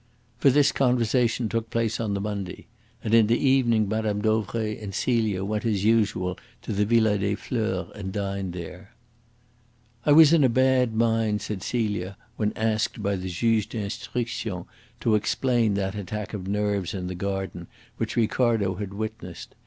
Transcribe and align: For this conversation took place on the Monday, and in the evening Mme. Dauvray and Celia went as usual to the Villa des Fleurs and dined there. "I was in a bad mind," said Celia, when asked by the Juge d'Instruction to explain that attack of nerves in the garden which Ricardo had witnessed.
For 0.39 0.49
this 0.49 0.71
conversation 0.71 1.47
took 1.47 1.69
place 1.69 1.99
on 1.99 2.15
the 2.15 2.19
Monday, 2.21 2.65
and 3.03 3.13
in 3.13 3.27
the 3.27 3.37
evening 3.37 3.87
Mme. 3.87 4.19
Dauvray 4.21 4.81
and 4.81 4.95
Celia 4.95 5.43
went 5.45 5.63
as 5.63 5.85
usual 5.85 6.39
to 6.63 6.73
the 6.73 6.85
Villa 6.87 7.19
des 7.19 7.35
Fleurs 7.35 7.91
and 7.93 8.11
dined 8.11 8.53
there. 8.53 8.95
"I 10.03 10.13
was 10.13 10.33
in 10.33 10.43
a 10.43 10.49
bad 10.49 10.95
mind," 10.95 11.43
said 11.43 11.61
Celia, 11.61 12.17
when 12.35 12.51
asked 12.55 13.03
by 13.03 13.15
the 13.15 13.29
Juge 13.29 13.69
d'Instruction 13.69 14.65
to 15.01 15.13
explain 15.13 15.75
that 15.75 15.93
attack 15.93 16.33
of 16.33 16.47
nerves 16.47 16.95
in 16.95 17.05
the 17.05 17.13
garden 17.13 17.67
which 17.97 18.15
Ricardo 18.15 18.73
had 18.73 18.95
witnessed. 18.95 19.53